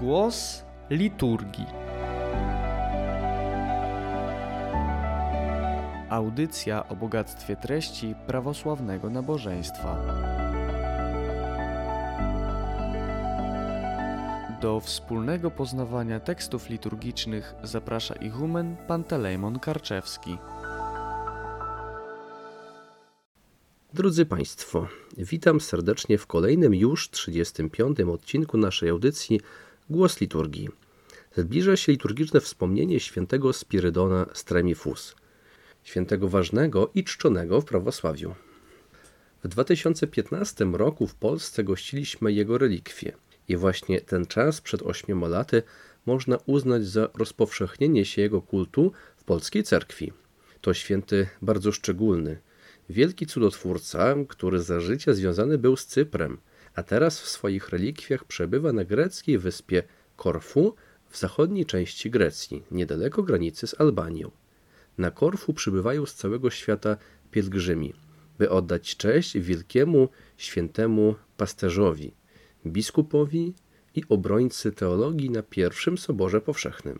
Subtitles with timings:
[0.00, 1.66] Głos liturgii.
[6.10, 9.98] Audycja o bogactwie treści prawosławnego nabożeństwa.
[14.60, 20.38] Do wspólnego poznawania tekstów liturgicznych zaprasza ichumen Pantelejmon Karczewski.
[23.94, 28.00] Drodzy Państwo, witam serdecznie w kolejnym już 35.
[28.00, 29.40] odcinku naszej audycji
[29.90, 30.68] Głos Liturgii.
[31.36, 35.14] Zbliża się liturgiczne wspomnienie świętego Spirydona Stremifus,
[35.82, 38.34] świętego ważnego i czczonego w prawosławiu.
[39.44, 43.12] W 2015 roku w Polsce gościliśmy jego relikwie
[43.48, 45.62] i właśnie ten czas przed ośmioma laty
[46.06, 50.12] można uznać za rozpowszechnienie się jego kultu w polskiej cerkwi.
[50.60, 52.38] To święty bardzo szczególny–
[52.90, 56.38] Wielki cudotwórca, który za życia związany był z Cyprem,
[56.74, 59.82] a teraz w swoich relikwiach przebywa na greckiej wyspie
[60.16, 60.74] Korfu
[61.10, 64.30] w zachodniej części Grecji, niedaleko granicy z Albanią.
[64.98, 66.96] Na Korfu przybywają z całego świata
[67.30, 67.94] pielgrzymi,
[68.38, 72.12] by oddać cześć wielkiemu świętemu pasterzowi,
[72.66, 73.54] biskupowi
[73.94, 76.98] i obrońcy teologii na pierwszym Soborze Powszechnym.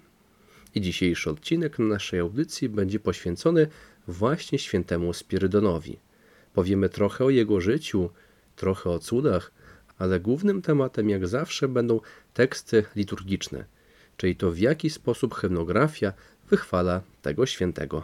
[0.75, 3.67] I dzisiejszy odcinek naszej audycji będzie poświęcony
[4.07, 5.99] właśnie świętemu Spirydonowi.
[6.53, 8.11] Powiemy trochę o jego życiu,
[8.57, 9.53] trochę o cudach,
[10.00, 12.00] ale głównym tematem jak zawsze będą
[12.34, 13.66] teksty liturgiczne,
[14.18, 16.14] czyli to w jaki sposób hymnografia
[16.50, 18.04] wychwala tego świętego.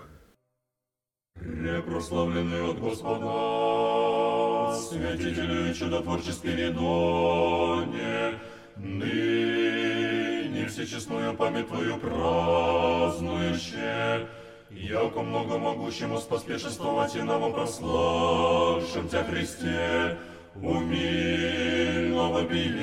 [1.40, 8.40] Препрославленный от Господа, святителю и чудотворче Спиридоне,
[8.78, 14.28] ныне всечестную память Твою празднующие,
[14.70, 20.17] яко многомогущему споспешествовать и нам прославшим Тебя Христе,
[20.56, 22.81] умильного билем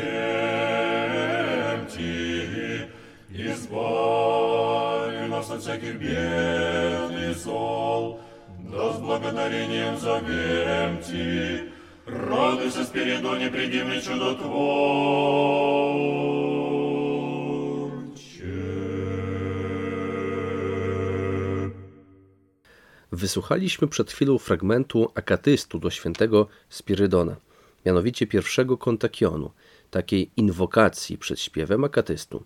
[1.87, 2.87] Ти,
[3.31, 8.21] избави нас от всяких бед и зол,
[8.59, 11.63] да с благодарением зовем Ти,
[12.07, 15.29] радуйся, Спиридоне, предивный чудотворче.
[23.13, 27.37] Wysłuchaliśmy przed chwilą fragmentu akatystu do świętego Spirydona,
[27.86, 29.52] mianowicie pierwszego kontakionu,
[29.92, 32.44] takiej inwokacji przed śpiewem akatystu.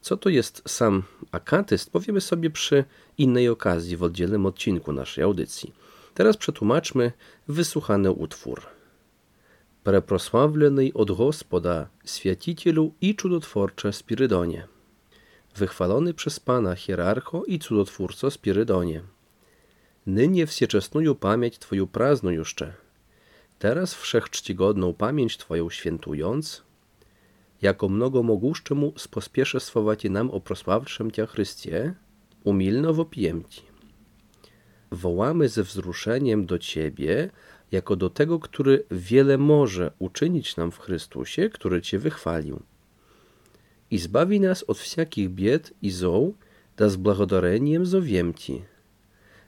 [0.00, 2.84] Co to jest sam akatyst, powiemy sobie przy
[3.18, 5.72] innej okazji w oddzielnym odcinku naszej audycji.
[6.14, 7.12] Teraz przetłumaczmy
[7.48, 8.62] wysłuchany utwór.
[9.84, 14.68] Preprosławlenej od Gospoda, Święcicielu i Cudotwórcze Spirydonie.
[15.56, 19.02] Wychwalony przez Pana hierarcho i cudotwórco Spirydonie.
[20.06, 22.87] Nynie wsieczesnuju pamięć twoją prazną jeszcze
[23.58, 26.62] Teraz wszechczcigodną pamięć Twoją świętując,
[27.62, 31.94] jako mnogo mogущemu spospieszę swowacie nam o prosławczym Cię Chrystie,
[32.44, 33.62] umilno wopijem Ci.
[34.90, 37.30] Wołamy ze wzruszeniem do Ciebie,
[37.72, 42.62] jako do tego, który wiele może uczynić nam w Chrystusie, który Cię wychwalił.
[43.90, 46.34] I zbawi nas od wszelkich bied i zoł,
[46.76, 48.62] da z blagodareniem zowiem Ci.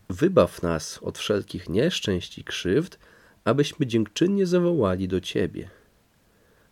[0.09, 2.99] Wybaw nas od wszelkich nieszczęść i krzywd,
[3.45, 5.71] abyśmy dziękczynnie zawołali do Ciebie.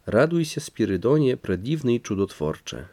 [0.07, 2.89] Raduj się, Spirydonie, prediwny i cudotwórcze.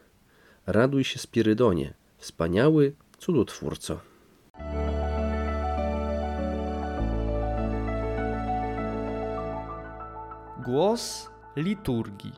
[0.67, 3.99] Raduj się, Spirydonie, wspaniały cudotwórco.
[10.65, 12.31] Głos liturgii.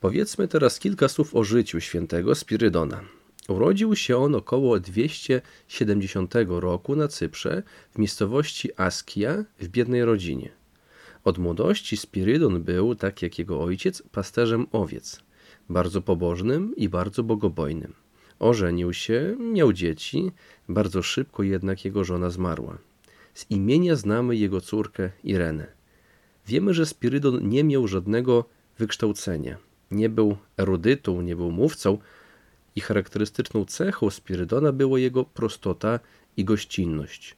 [0.00, 3.00] Powiedzmy teraz kilka słów o życiu świętego Spirydona.
[3.48, 7.62] Urodził się on około 270 roku na Cyprze
[7.92, 10.50] w miejscowości Askia w biednej rodzinie.
[11.24, 15.20] Od młodości Spirydon był, tak jak jego ojciec, pasterzem owiec,
[15.68, 17.92] bardzo pobożnym i bardzo bogobojnym.
[18.38, 20.32] Ożenił się, miał dzieci,
[20.68, 22.78] bardzo szybko jednak jego żona zmarła.
[23.34, 25.66] Z imienia znamy jego córkę Irenę.
[26.46, 28.44] Wiemy, że Spirydon nie miał żadnego
[28.78, 29.58] wykształcenia.
[29.90, 31.98] Nie był erudytą, nie był mówcą
[32.75, 35.99] i charakterystyczną cechą Spirydona było jego prostota
[36.37, 37.35] i gościnność.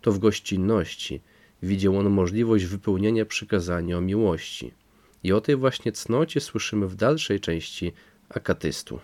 [0.00, 1.20] To w gościnności
[1.62, 4.72] widział on możliwość wypełnienia przykazania o miłości.
[5.24, 7.92] I o tej właśnie cnocie słyszymy w dalszej części
[8.28, 9.00] akatystu.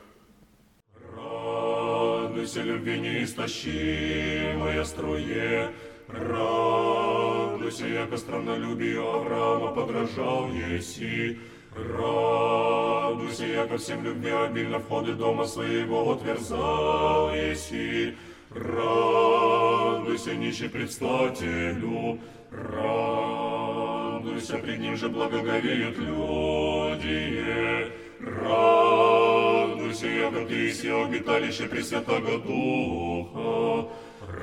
[1.16, 5.72] Радуйся, любви неистощимая струе,
[6.08, 11.38] Радуйся, яко страннолюбию Авраама подражал еси,
[11.75, 18.17] Радуйся, яко всем любви обильно входы дома своего отверзал еси,
[18.49, 22.19] Радуйся, нищий предстателю,
[22.51, 33.89] Радуйся, пред ним же благоговеют люди, Радуйся, яко ты си обиталище Пресвятого Духа.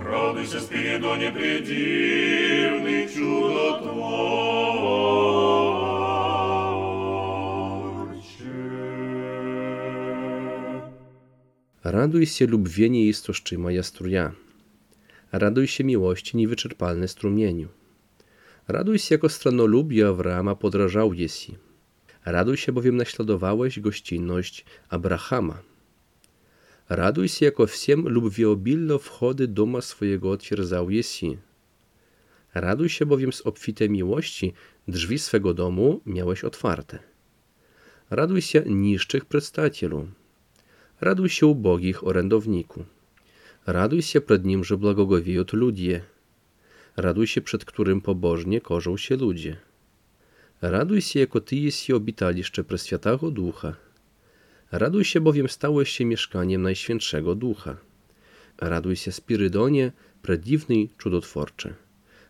[0.04, 5.65] Радуйся, Спиридоне предивный чудотворче.
[11.96, 14.32] Raduj się lub wienie istoszczyma jastruja.
[15.32, 17.68] Raduj się miłości niewyczerpalne strumieniu.
[18.68, 21.56] Raduj się jako stranolubie Awrama podrażał jesi.
[22.24, 25.62] Raduj się bowiem naśladowałeś gościnność Abrahama.
[26.88, 31.38] Raduj się jako wsiem lub wiobilno wchody doma swojego otwierdzał jesi.
[32.54, 34.52] Raduj się bowiem z obfitej miłości
[34.88, 36.98] drzwi swego domu miałeś otwarte.
[38.10, 40.08] Raduj się niższych przedstacielu.
[41.00, 42.84] Raduj się ubogich, orędowniku.
[43.66, 46.00] Raduj się przed nim, że błogowieją ludzie.
[46.96, 49.56] Raduj się, przed którym pobożnie korzą się ludzie.
[50.62, 53.76] Raduj się, jako ty jesteś obitaliszcze Preswiatago Ducha.
[54.72, 57.76] Raduj się, bowiem stałeś się mieszkaniem Najświętszego Ducha.
[58.58, 61.74] Raduj się, Spirydonie, przedziwny cudotworcze.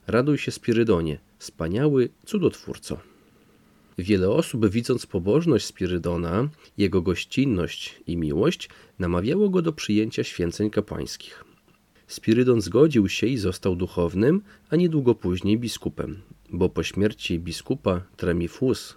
[0.06, 3.15] Raduj się, Spirydonie, wspaniały cudotwórco.
[3.98, 6.48] Wiele osób, widząc pobożność Spirydona,
[6.78, 11.44] jego gościnność i miłość, namawiało go do przyjęcia święceń kapłańskich.
[12.06, 18.96] Spirydon zgodził się i został duchownym, a niedługo później biskupem, bo po śmierci biskupa Tremifus,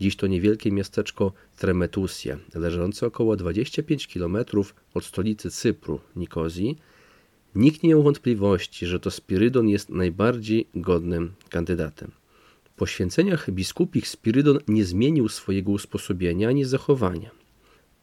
[0.00, 4.36] dziś to niewielkie miasteczko Tremetusia, leżące około 25 km
[4.94, 6.78] od stolicy Cypru, Nikozji,
[7.54, 12.17] nikt nie miał wątpliwości, że to Spirydon jest najbardziej godnym kandydatem.
[12.78, 17.30] Po święceniach biskupich Spirydon nie zmienił swojego usposobienia ani zachowania.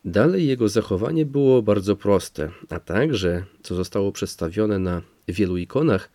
[0.06, 6.10] Dalej jego zachowanie było bardzo proste, a także, co zostało przedstawione na wielu ikonach,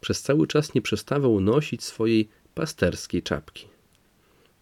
[0.00, 3.66] przez cały czas nie przestawał nosić swojej pasterskiej czapki.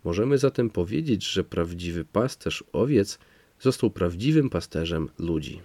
[0.04, 3.18] Możemy zatem powiedzieć, że prawdziwy pasterz owiec
[3.60, 5.60] został prawdziwym pasterzem ludzi.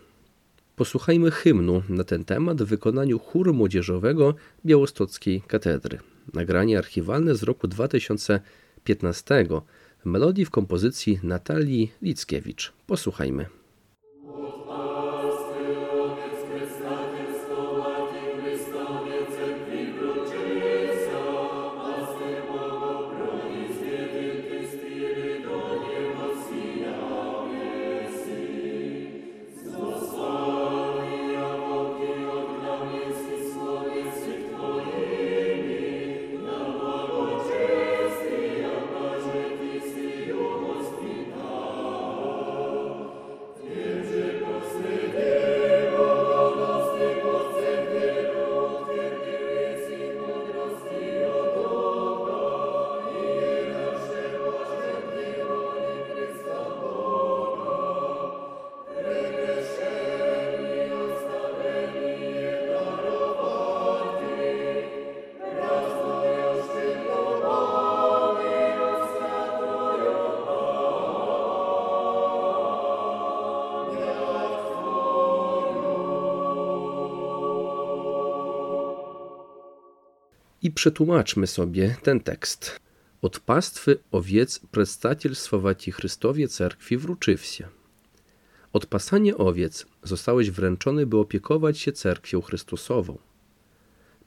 [0.77, 4.35] Posłuchajmy hymnu na ten temat w wykonaniu chóru młodzieżowego
[4.65, 5.99] Białostockiej Katedry.
[6.33, 9.45] Nagranie archiwalne z roku 2015
[9.99, 12.73] w melodii w kompozycji Natalii Lickiewicz.
[12.87, 13.45] Posłuchajmy.
[80.67, 82.79] I przetłumaczmy sobie ten tekst.
[83.21, 87.69] Od pastwy owiec przedstawicielstwować Chrystowie cerkwi wróczywся.
[88.73, 93.17] Od pasania owiec zostałeś wręczony, by opiekować się cerkwią Chrystusową.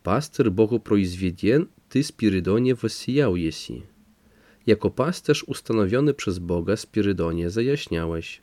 [0.03, 3.83] Pastyr Bogu proizwiedien, ty Spirydonie wysijał jesi.
[4.67, 8.41] Jako pasterz ustanowiony przez Boga Spirydonie zajaśniałeś.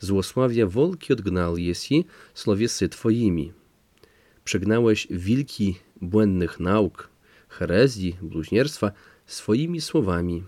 [0.00, 2.04] Złosławia wolki odgnał jesi
[2.34, 3.52] słowiesy twoimi.
[4.44, 7.09] Przegnałeś wilki błędnych nauk,
[7.49, 8.91] herezji, bluźnierstwa
[9.25, 10.43] swoimi słowami.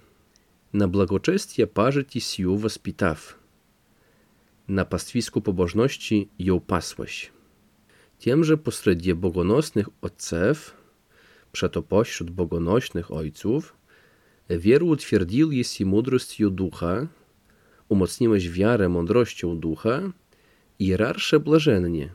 [0.74, 3.40] Na благочестие pażyć i sił wоспитав.
[4.68, 7.32] Na pastwisku pobożności ją pasłeś.
[8.20, 10.74] Tiemże posredzie bogonosnych otcew,
[11.52, 13.76] przeto pośród bogonośnych ojców,
[14.50, 17.08] wieru utwierdził jesi mądrością ducha,
[17.90, 20.02] umocniłeś wiarę mądrością ducha,
[20.80, 22.10] hierarsze blażennie,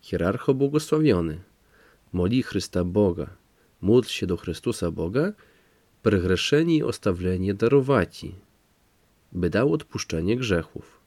[0.00, 1.40] hierarcho błogosławiony,
[2.13, 3.29] moli Chrysta Boga,
[3.81, 5.33] módl się do Chrystusa Boga,
[6.01, 8.35] pregrzeszeni i ostawlenie darowaci,
[9.31, 10.99] by dał odpuszczenie grzechów.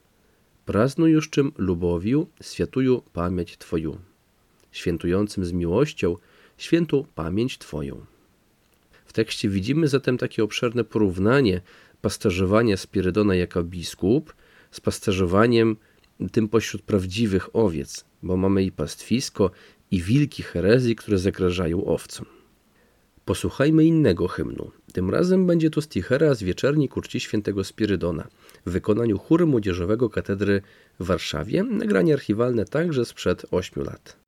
[0.64, 3.98] Praznuj już czym lubowiu świętują pamięć Twoją,
[4.72, 6.16] świętującym z miłością
[6.56, 8.06] świętą pamięć Twoją.
[9.06, 11.60] W tekście widzimy zatem takie obszerne porównanie
[12.00, 14.34] pasterzowania Spirydona jako biskup
[14.70, 15.76] z pasterzowaniem
[16.32, 19.50] tym pośród prawdziwych owiec, bo mamy i pastwisko,
[19.90, 22.26] i wilki herezji, które zagrażają owcom.
[23.24, 24.70] Posłuchajmy innego hymnu.
[24.92, 28.28] Tym razem będzie to stichera z wieczerni kurci świętego Spirydona
[28.66, 30.62] w wykonaniu chóru młodzieżowego katedry
[31.00, 34.25] w Warszawie, nagranie archiwalne także sprzed 8 lat.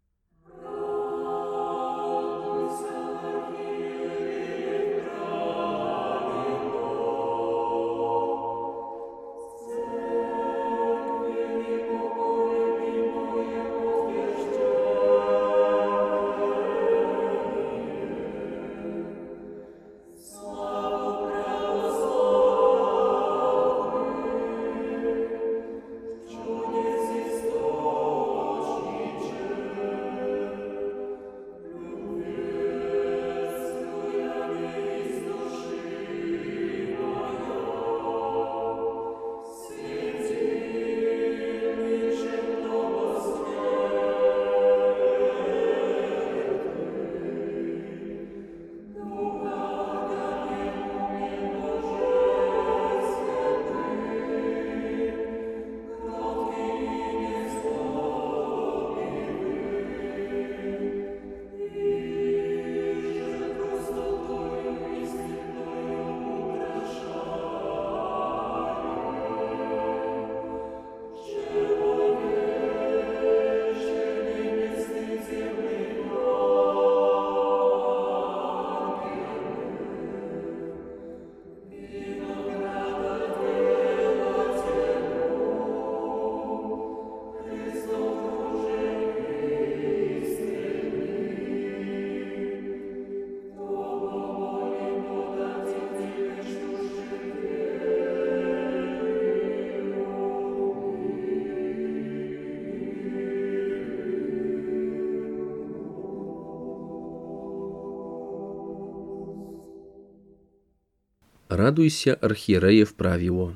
[111.69, 113.55] Raduj się archierejew prawiło,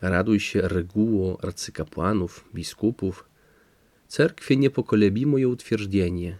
[0.00, 3.24] raduj się reguło arcykapłanów, biskupów,
[4.08, 6.38] cerkwie niepokolebimo je utwierdzenie,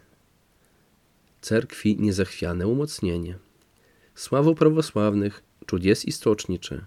[1.41, 3.39] cerkwi niezachwiane umocnienie.
[4.15, 6.85] Sławo prawosławnych, czudzies istocznicze,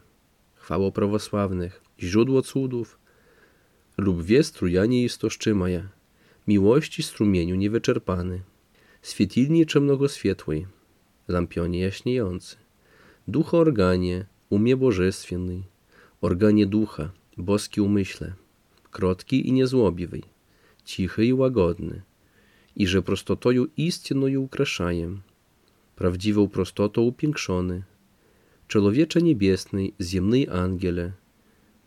[0.55, 2.99] chwało prawosławnych, źródło cudów,
[3.97, 5.89] lub wie strujanie istoszczymaja,
[6.47, 8.41] miłości strumieniu niewyczerpany,
[9.01, 10.67] świetilnicze mnogoświetłej,
[11.27, 12.68] lampionie jaśniejący,
[13.29, 15.61] ducha organie, umie bożestwienny,
[16.21, 18.33] organie ducha, boski umyśle,
[18.91, 20.23] krotki i niezłobiwej,
[20.85, 22.01] cichy i łagodny,
[22.75, 25.21] i że prostotoju istinoju ukraszajem,
[25.95, 27.83] prawdziwą prostotą upiększony,
[28.67, 31.11] człowiecze niebiesny, ziemny angiele,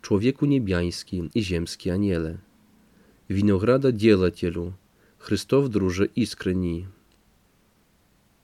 [0.02, 2.38] człowieku niebiański i ziemski aniele,
[3.30, 4.72] winograda dzielatielu,
[5.18, 6.86] Chrystow druże iskreni,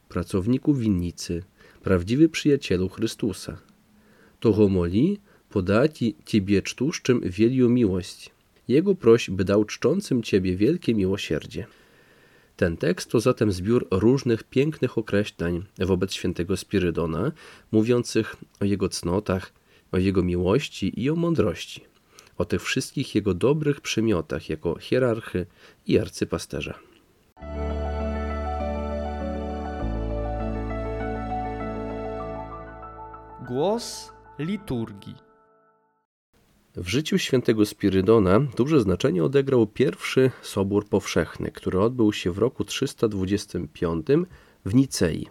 [0.09, 1.43] pracowniku winnicy,
[1.84, 3.58] prawdziwy przyjacielu Chrystusa.
[4.40, 8.32] Того мoli podati Ciebie cztuszczym wielką miłość.
[8.68, 11.66] Jego proś, by dał czczącym Ciebie wielkie miłosierdzie.
[12.56, 17.32] Ten tekst to zatem zbiór różnych pięknych określeń wobec świętego Spirydona,
[17.72, 19.54] mówiących o jego cnotach,
[19.92, 21.82] o jego miłości i o mądrości,
[22.38, 25.46] o tych wszystkich jego dobrych przymiotach jako hierarchy
[25.88, 26.80] i arcypasterza.
[33.49, 35.15] Głos liturgii.
[36.77, 42.65] W życiu świętego Spirydona duże znaczenie odegrał pierwszy Sobór Powszechny, który odbył się w roku
[42.65, 44.07] 325
[44.65, 45.29] w Nicei.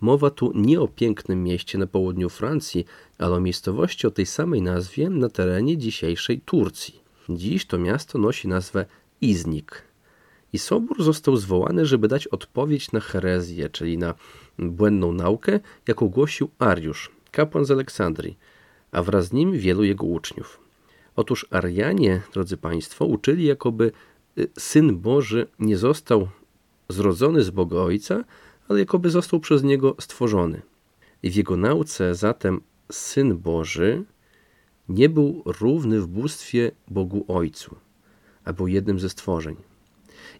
[0.00, 2.84] Mowa tu nie o pięknym mieście na południu Francji,
[3.18, 7.00] ale o miejscowości o tej samej nazwie na terenie dzisiejszej Turcji.
[7.28, 8.86] Dziś to miasto nosi nazwę
[9.20, 9.82] Iznik.
[10.52, 14.14] I sobór został zwołany, żeby dać odpowiedź na herezję, czyli na
[14.58, 18.38] błędną naukę, jaką głosił Ariusz, kapłan z Aleksandrii,
[18.92, 20.60] a wraz z nim wielu jego uczniów.
[21.16, 23.92] Otóż Arianie, drodzy Państwo, uczyli, jakoby
[24.38, 26.28] y, Syn Boży nie został
[26.88, 28.24] zrodzony z Boga Ojca,
[28.68, 30.62] ale jakoby został przez Niego stworzony.
[31.22, 32.60] I w jego nauce zatem
[32.92, 34.04] Syn Boży
[34.88, 37.76] nie był równy w bóstwie Bogu Ojcu,
[38.44, 39.56] a był jednym ze stworzeń.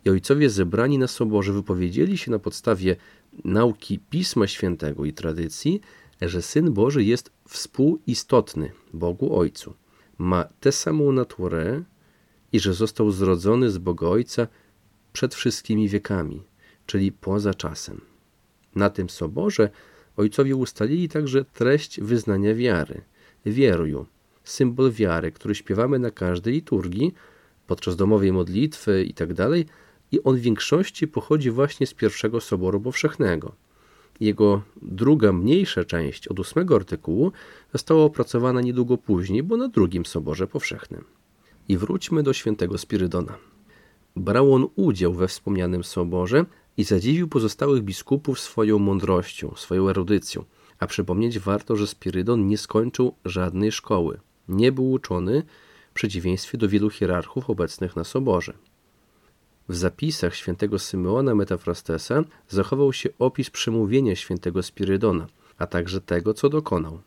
[0.04, 2.96] I ojcowie zebrani na Soborze wypowiedzieli się na podstawie
[3.44, 5.80] nauki Pisma Świętego i tradycji,
[6.28, 9.74] że Syn Boży jest współistotny Bogu Ojcu.
[10.18, 11.82] Ma tę samą naturę
[12.52, 14.46] i że został zrodzony z Boga Ojca
[15.12, 16.42] przed wszystkimi wiekami,
[16.86, 18.00] czyli poza czasem.
[18.74, 19.70] Na tym soborze
[20.16, 23.02] ojcowie ustalili także treść wyznania wiary.
[23.46, 24.06] Wieruju,
[24.44, 27.14] symbol wiary, który śpiewamy na każdej liturgii,
[27.66, 29.34] podczas domowej modlitwy itd.
[29.34, 29.74] Tak
[30.12, 33.54] I on w większości pochodzi właśnie z pierwszego Soboru Powszechnego.
[34.22, 37.32] Jego druga, mniejsza część od ósmego artykułu
[37.72, 41.04] została opracowana niedługo później, bo na drugim Soborze Powszechnym.
[41.68, 43.36] I wróćmy do świętego Spirydona.
[44.16, 46.44] Brał on udział we wspomnianym soborze
[46.76, 50.44] i zadziwił pozostałych biskupów swoją mądrością, swoją erudycją.
[50.78, 54.20] A przypomnieć warto, że Spirydon nie skończył żadnej szkoły.
[54.48, 55.42] Nie był uczony,
[55.90, 58.54] w przeciwieństwie do wielu hierarchów obecnych na soborze.
[59.68, 65.26] W zapisach świętego Symeona Metafrastesa zachował się opis przemówienia świętego Spirydona,
[65.58, 67.00] a także tego, co dokonał.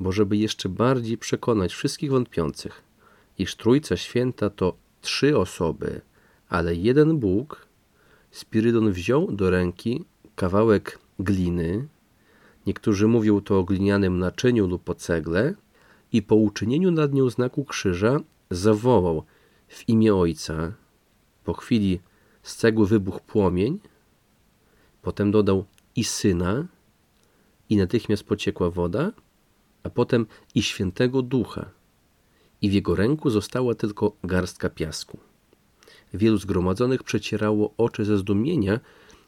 [0.00, 2.82] Bo żeby jeszcze bardziej przekonać wszystkich wątpiących,
[3.38, 6.00] iż Trójca Święta to trzy osoby,
[6.48, 7.66] ale jeden Bóg,
[8.30, 11.88] Spirydon wziął do ręki kawałek gliny,
[12.66, 15.54] niektórzy mówią to o glinianym naczyniu lub o cegle,
[16.12, 19.24] i po uczynieniu nad nią znaku krzyża zawołał
[19.68, 20.72] w imię Ojca.
[21.46, 22.00] Po chwili
[22.42, 23.78] z cegły wybuchł płomień,
[25.02, 25.64] potem dodał
[25.96, 26.66] i Syna,
[27.68, 29.12] i natychmiast pociekła woda,
[29.82, 31.70] a potem i Świętego Ducha,
[32.62, 35.18] i w jego ręku została tylko garstka piasku.
[36.14, 38.80] Wielu zgromadzonych przecierało oczy ze zdumienia,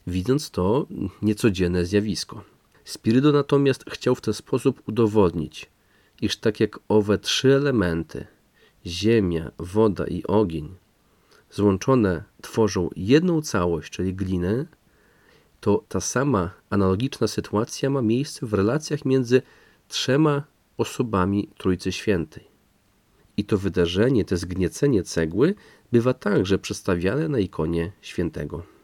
[0.06, 0.87] widząc to
[1.22, 2.44] niecodzienne zjawisko.
[2.84, 5.70] Spirydo natomiast chciał w ten sposób udowodnić,
[6.22, 8.26] iż tak jak owe trzy elementy
[8.87, 10.75] ziemia, woda i ogień
[11.50, 14.66] złączone tworzą jedną całość, czyli glinę,
[15.60, 19.42] to ta sama analogiczna sytuacja ma miejsce w relacjach między
[19.88, 20.42] trzema
[20.76, 22.48] osobami Trójcy Świętej.
[23.36, 25.54] I to wydarzenie, to zgniecenie cegły
[25.92, 28.77] bywa także przedstawiane na ikonie świętego.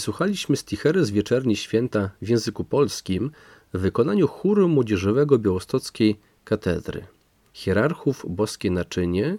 [0.00, 3.30] Wysłuchaliśmy stichery z wieczerni święta w języku polskim
[3.74, 7.06] w wykonaniu chóru młodzieżowego Białostockiej Katedry.
[7.52, 9.38] Hierarchów boskie naczynie,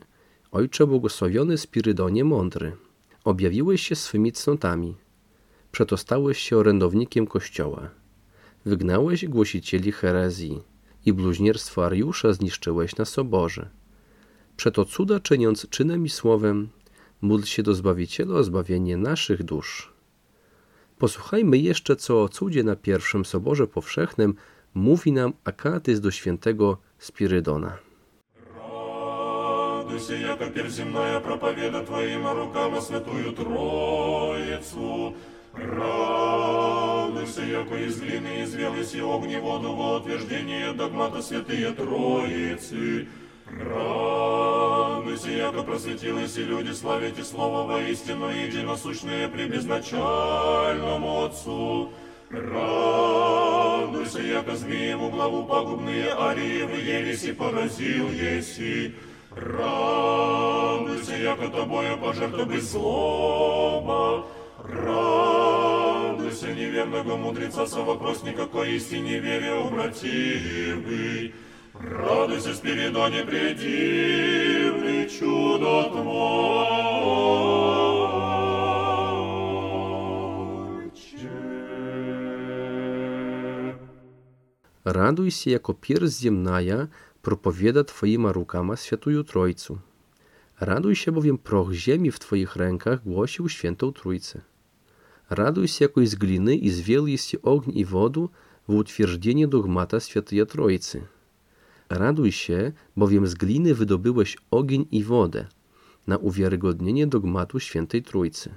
[0.51, 2.75] Ojcze błogosławiony Spirydonie mądry,
[3.23, 4.95] objawiłeś się swymi cnotami,
[5.71, 7.89] przeto stałeś się orędownikiem Kościoła.
[8.65, 10.61] Wygnałeś głosicieli herezji
[11.05, 13.69] i bluźnierstwo Ariusza zniszczyłeś na soborze.
[14.57, 16.69] Przeto cuda czyniąc czynem i słowem,
[17.21, 19.90] módl się do Zbawiciela o zbawienie naszych dusz.
[21.00, 24.34] Posłuchajmy jeszcze, co o cudzie na pierwszym Soborze Powszechnym
[24.74, 27.78] mówi nam akatyz do świętego Spirydona.
[29.96, 35.14] Радуйся, яко перземная проповеда Твоим рукам о Святую Троицу.
[35.54, 43.06] Радуйся, яко из глины извелась и огни воду во утверждение догмата Святые Троицы.
[43.46, 44.69] Радуйся,
[45.11, 51.91] яко просветились и люди славите Слово воистину единосущное при безначальному Отцу.
[52.29, 58.95] Радуйся, яко змееву главу пагубные ариевы ереси поразил еси.
[59.35, 64.27] Радуйся, яко тобою пожертва без злоба.
[64.63, 71.33] Радуйся, неверного мудреца совопросника, ко истине вере обративый.
[71.80, 76.56] Радуйся, Спиридоне, предивный чудо Твойче.
[84.84, 86.88] Радуйся, jako pierś ziemnaja
[87.22, 89.78] propowiada Twoima rukama Świętую Trójcu.
[90.60, 94.40] Raduj się, bowiem proch ziemi w Twoich rękach głosił Świętą Trójcę.
[95.30, 98.30] Raduj się, jako z gliny i zwiel jest ogń i wodu
[98.68, 101.02] w utwierdzenie dogmata Świętej Trójcy.
[101.91, 105.47] Raduj się, bowiem z gliny wydobyłeś ogień i wodę
[106.07, 108.49] na uwiarygodnienie dogmatu Świętej Trójcy.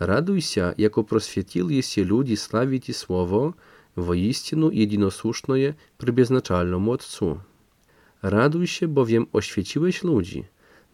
[0.00, 3.54] Raduj się, jako proswietili się ludzi sławić i słowo,
[3.96, 7.38] woistinu jednosłusznoje przybieznaczalnemu Otcu.
[8.22, 10.44] Raduj się, bowiem oświeciłeś ludzi,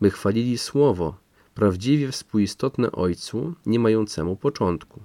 [0.00, 1.16] by chwalili słowo,
[1.54, 5.00] prawdziwie współistotne Ojcu, nie mającemu początku.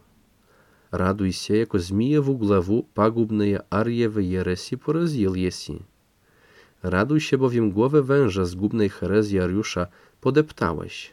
[0.91, 5.83] Raduj się, jako zmije w uglawu pagubne arjewe jeresi porazil jesi,
[6.83, 9.87] Raduj się bowiem głowę węża zgubnej herezji Ariusza
[10.21, 11.11] podeptałeś.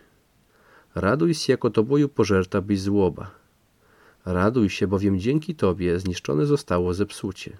[0.95, 3.31] Raduj się, jako tobою pożerta byś złoba.
[4.25, 7.57] Raduj się, bowiem dzięki tobie zniszczone zostało zepsucie.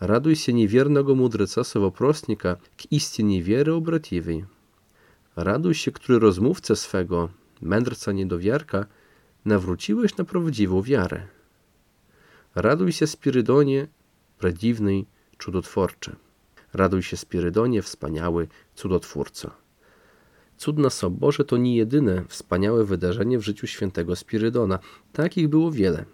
[0.00, 4.44] Raduj się niewiernego mudreca sowoprostnika k istinie wiery obratiwej.
[5.36, 7.28] Raduj się, który rozmówcę swego,
[7.60, 8.86] mędrca niedowiarka,
[9.44, 11.26] nawróciłeś na prawdziwą wiarę.
[12.54, 13.86] Raduj się, Spirydonie,
[14.38, 15.06] prawdziwnej,
[15.38, 16.16] cudotworcze.
[16.74, 19.50] Raduj się, Spirydonie, wspaniały, cudotwórco.
[20.56, 24.78] Cud na Soborze to nie jedyne wspaniałe wydarzenie w życiu świętego Spirydona.
[25.12, 26.04] Takich było wiele.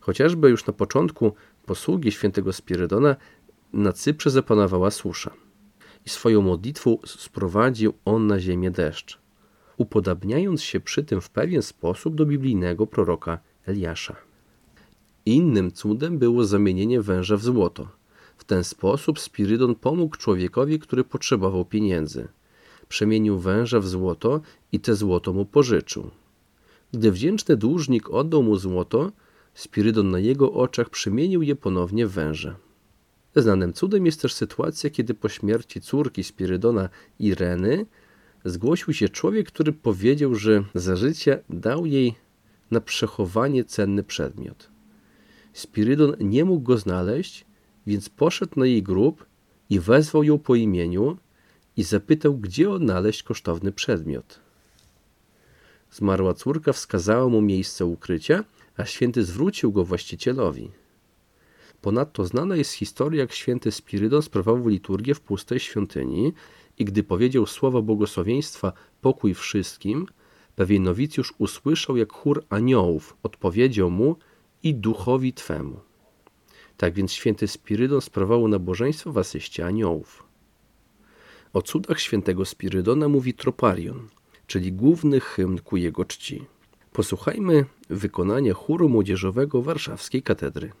[0.00, 1.32] Chociażby już na początku
[1.66, 3.16] posługi świętego Spirydona
[3.72, 5.30] na Cyprze zapanowała susza.
[6.06, 9.18] I swoją modlitwą sprowadził on na ziemię deszcz,
[9.76, 14.16] upodabniając się przy tym w pewien sposób do biblijnego proroka Eliasza.
[15.26, 17.88] Innym cudem było zamienienie węża w złoto.
[18.36, 22.28] W ten sposób Spirydon pomógł człowiekowi, który potrzebował pieniędzy.
[22.88, 24.40] Przemienił węża w złoto
[24.72, 26.10] i te złoto mu pożyczył.
[26.92, 29.12] Gdy wdzięczny dłużnik oddał mu złoto,
[29.54, 32.56] Spirydon na jego oczach przemienił je ponownie w węża.
[33.36, 37.86] Znanym cudem jest też sytuacja, kiedy po śmierci córki Spirydona Ireny
[38.44, 42.14] zgłosił się człowiek, który powiedział, że za życia dał jej
[42.70, 44.70] na przechowanie cenny przedmiot.
[45.52, 47.46] Spirydon nie mógł go znaleźć,
[47.86, 49.26] więc poszedł na jej grób
[49.70, 51.16] i wezwał ją po imieniu
[51.76, 54.40] i zapytał, gdzie odnaleźć kosztowny przedmiot.
[55.90, 58.44] Zmarła córka wskazała mu miejsce ukrycia,
[58.76, 60.70] a święty zwrócił go właścicielowi.
[61.80, 66.32] Ponadto znana jest historia, jak święty Spirydon sprawował liturgię w pustej świątyni
[66.78, 70.06] i gdy powiedział słowa błogosławieństwa pokój wszystkim,
[70.56, 74.16] pewien nowicjusz usłyszał, jak chór aniołów odpowiedział mu
[74.62, 75.80] i duchowi twemu.
[76.76, 80.24] Tak więc święty Spirydon sprawował nabożeństwo w asyście aniołów.
[81.52, 84.08] O cudach świętego Spirydona mówi Troparion,
[84.46, 86.44] czyli główny hymn ku jego czci.
[86.92, 90.72] Posłuchajmy wykonania chóru młodzieżowego Warszawskiej Katedry.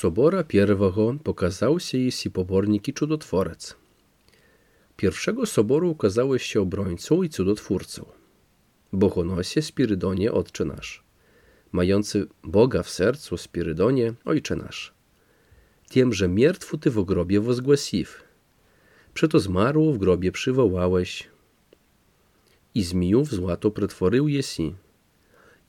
[0.00, 3.76] Sobora pierwego pokazał się jeśli pobornik i cudotworec.
[4.96, 8.06] Pierwszego soboru ukazałeś się obrońcą i cudotwórcą.
[8.92, 11.04] Bohonosie Spirydonie Otcze nasz.
[11.72, 14.94] Mający Boga w sercu Spirydonie Ojcze nasz.
[15.90, 18.22] Tiem, że miertwu ty w grobie wozgłasiw.
[19.14, 21.28] Przeto zmarło w grobie przywołałeś.
[22.74, 24.74] I zmijów złoto pretworył jesi.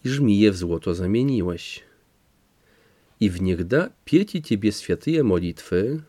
[0.05, 1.90] I żmije w złoto zamieniłeś
[3.21, 6.01] i w niech da pieci Ciebie świętyje modlitwy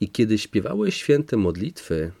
[0.00, 2.12] i kiedy śpiewałeś święte modlitwy,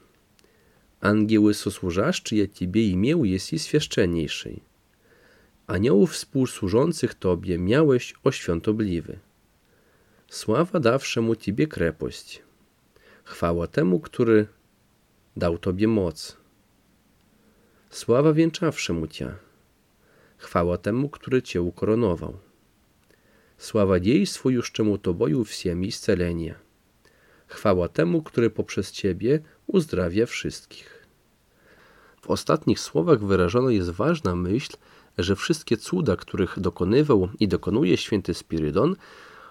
[1.00, 4.62] angieły sosłużaszczy ja Ciebie imię jest i świeszczenniejszej.
[5.66, 9.18] Aniołów współsłużących Tobie miałeś o świątobliwy.
[10.28, 12.42] Sława dawszemu Ciebie krepość.
[13.24, 14.46] Chwała temu, który
[15.36, 16.36] dał Tobie moc.
[17.90, 19.34] Sława wieńczawszemu Cię.
[20.38, 22.49] Chwała temu, który Cię ukoronował
[23.60, 26.54] Sława dziejstwu już czemu Tobою wsiemi iscelenie.
[27.46, 31.06] Chwała temu, który poprzez Ciebie uzdrawia wszystkich.
[32.20, 34.76] W ostatnich słowach wyrażona jest ważna myśl,
[35.18, 38.96] że wszystkie cuda, których dokonywał i dokonuje święty Spirydon,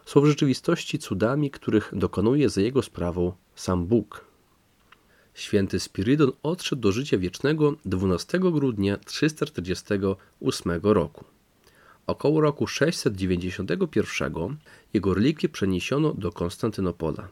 [0.05, 4.25] są w rzeczywistości cudami, których dokonuje za jego sprawą sam Bóg.
[5.33, 11.38] Święty Spirydon odszedł do życia wiecznego 12 grudnia 348 roku.
[12.09, 14.57] Około roku 691
[14.93, 17.27] jego relikwie przeniesiono do Konstantynopola.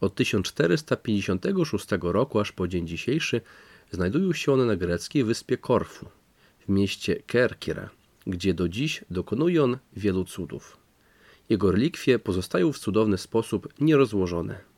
[0.00, 3.40] Od 1456 roku aż po dzień dzisiejszy
[3.90, 6.06] znajdują się one na greckiej wyspie Korfu,
[6.66, 7.90] w mieście Kerkira,
[8.26, 10.76] gdzie do dziś dokonuje on wielu cudów.
[11.48, 14.69] Jego relikwie pozostają w cudowny sposób nierozłożone.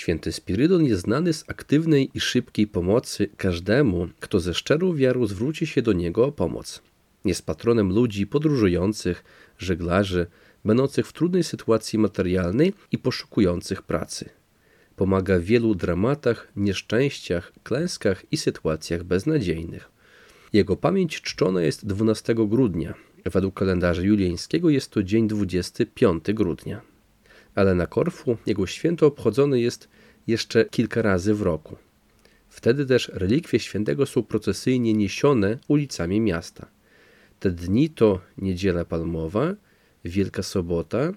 [0.00, 5.66] Święty Spirydon jest znany z aktywnej i szybkiej pomocy każdemu, kto ze szczerą wiarą zwróci
[5.66, 6.82] się do niego o pomoc.
[7.24, 9.24] Jest patronem ludzi podróżujących,
[9.58, 10.26] żeglarzy,
[10.64, 14.28] będących w trudnej sytuacji materialnej i poszukujących pracy.
[14.96, 19.90] Pomaga w wielu dramatach, nieszczęściach, klęskach i sytuacjach beznadziejnych.
[20.52, 22.94] Jego pamięć czczona jest 12 grudnia.
[23.24, 26.89] Według kalendarza juliańskiego jest to dzień 25 grudnia
[27.54, 29.88] ale na Korfu jego święto obchodzone jest
[30.26, 31.76] jeszcze kilka razy w roku.
[32.48, 36.66] Wtedy też relikwie świętego są procesyjnie niesione ulicami miasta.
[37.40, 39.54] Te dni to Niedziela Palmowa,
[40.04, 41.12] Wielka Sobota,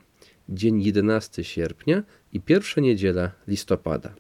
[0.50, 4.16] dzień 11 sierpnia i pierwsza niedziela listopada.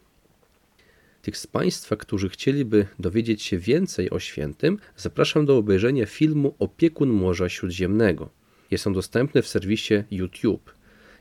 [1.21, 7.09] Tych z Państwa, którzy chcieliby dowiedzieć się więcej o świętym, zapraszam do obejrzenia filmu Opiekun
[7.09, 8.29] Morza Śródziemnego.
[8.71, 10.73] Jest on dostępny w serwisie YouTube.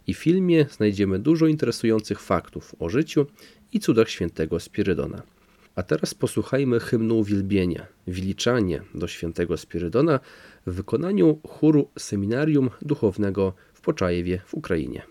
[0.07, 3.27] I filmie znajdziemy dużo interesujących faktów o życiu
[3.73, 5.23] i cudach świętego Spirydona.
[5.75, 10.21] A teraz posłuchajmy hymnu uwielbienia, wiliczanie do świętego Spirydona
[10.67, 15.03] w wykonaniu chóru Seminarium Duchownego w Poczajewie w Ukrainie.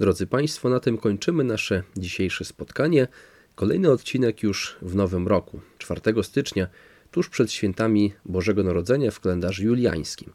[0.00, 3.08] Drodzy Państwo, na tym kończymy nasze dzisiejsze spotkanie.
[3.54, 6.66] Kolejny odcinek już w nowym roku, 4 stycznia,
[7.10, 10.32] tuż przed świętami Bożego Narodzenia w kalendarzu juliańskim.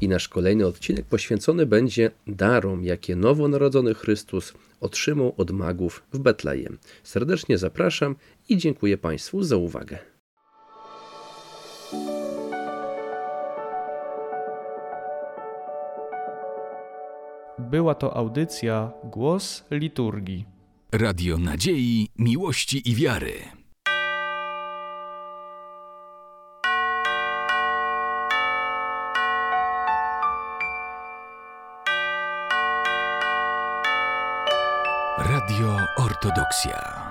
[0.00, 6.78] I nasz kolejny odcinek poświęcony będzie darom, jakie nowonarodzony Chrystus otrzymał od magów w Betlejem.
[7.02, 8.16] Serdecznie zapraszam
[8.48, 10.09] i dziękuję Państwu za uwagę.
[17.70, 20.44] Była to audycja Głos Liturgii.
[20.92, 23.32] Radio Nadziei, Miłości i Wiary.
[35.18, 37.09] Radio Ortodoksja.